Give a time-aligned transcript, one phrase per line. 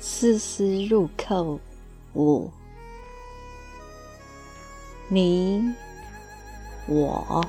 [0.00, 1.60] 丝丝入扣
[2.14, 2.50] 五，
[5.08, 5.62] 你
[6.88, 7.44] 我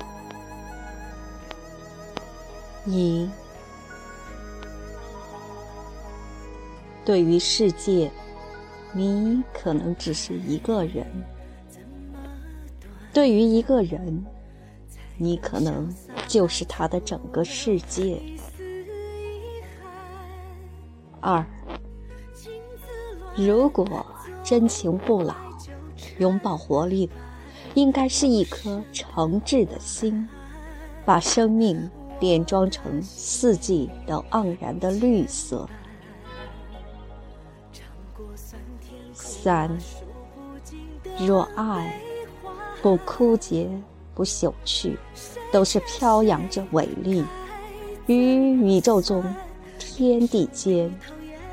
[2.84, 3.28] 一。
[7.04, 8.10] 对于世界，
[8.92, 11.04] 你可能只是一个人；
[13.12, 14.24] 对于一个人，
[15.16, 15.92] 你可能
[16.28, 18.22] 就是他的整个世界。
[21.20, 21.44] 二，
[23.36, 24.04] 如果
[24.44, 25.34] 真情不老，
[26.18, 27.12] 拥抱活力的，
[27.74, 30.28] 应该是一颗诚挚的心，
[31.04, 31.90] 把生命
[32.20, 35.68] 点装成四季都盎然的绿色。
[39.14, 39.70] 三，
[41.18, 41.98] 若爱
[42.82, 43.68] 不枯竭
[44.14, 44.98] 不朽去，
[45.50, 47.24] 都是飘扬着伟力，
[48.06, 49.24] 于宇宙中、
[49.78, 50.92] 天地间，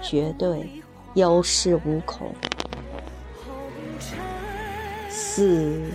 [0.02, 0.70] 绝对
[1.14, 2.34] 有恃无恐。
[5.10, 5.90] 四，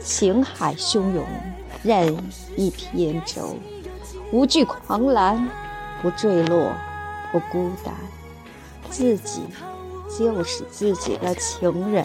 [0.00, 1.24] 情海汹涌，
[1.82, 2.16] 任
[2.56, 3.56] 意扁舟，
[4.32, 5.48] 无惧狂澜，
[6.00, 6.72] 不坠落，
[7.30, 7.94] 不孤单，
[8.90, 9.42] 自己。
[10.18, 12.04] 就是自己的情人。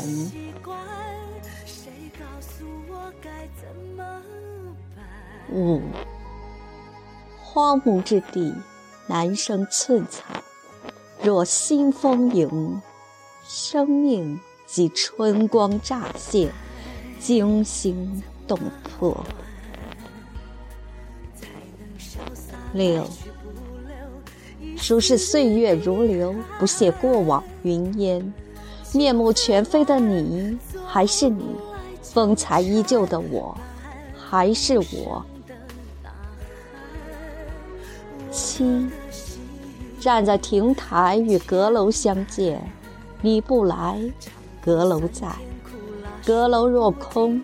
[5.52, 5.82] 五，
[7.44, 8.56] 荒芜之地
[9.08, 10.24] 难生寸草，
[11.28, 12.82] 若新风迎，
[13.46, 16.50] 生命即春光乍现，
[17.20, 19.26] 惊心动魄。
[22.72, 23.06] 六。
[24.78, 28.34] 孰是岁月如流，不屑过往云烟？
[28.94, 30.58] 面目全非的你，
[30.88, 31.44] 还是你；
[32.02, 33.54] 风采依旧的我，
[34.16, 35.26] 还是我。
[38.32, 38.88] 七，
[40.08, 42.62] 站在亭台与阁楼相见，
[43.22, 44.00] 你不来，
[44.64, 45.28] 阁楼在；
[46.26, 47.44] 阁楼若空，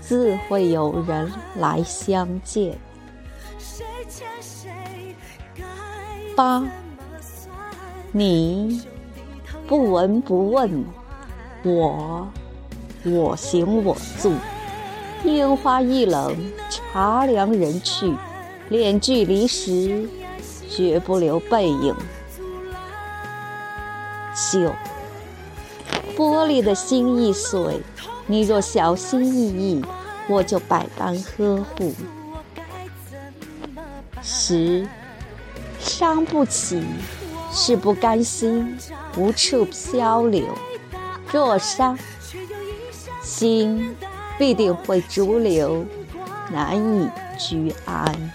[0.00, 2.76] 自会有人来相见。
[6.34, 6.64] 八，
[8.10, 8.82] 你
[9.68, 10.84] 不闻不问，
[11.62, 12.26] 我
[13.04, 14.32] 我行我素。
[15.22, 16.36] 烟花易冷，
[16.68, 18.12] 茶凉人去，
[18.68, 20.08] 恋距离时，
[20.80, 21.94] 绝不留背影。
[24.50, 24.72] 九，
[26.16, 27.82] 玻璃的心易碎，
[28.26, 29.84] 你若小心翼翼，
[30.26, 31.92] 我就百般呵护。
[34.22, 34.88] 十。
[35.78, 36.82] 伤不起，
[37.52, 38.74] 是不甘心，
[39.18, 40.46] 无处漂流。
[41.30, 41.98] 若伤，
[43.22, 43.94] 心
[44.38, 45.84] 必定会逐流，
[46.50, 48.32] 难以居安。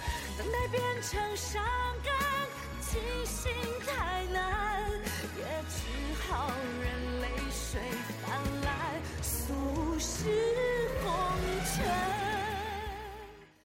[3.45, 3.53] 心
[3.85, 4.89] 太难
[5.37, 6.49] 也只好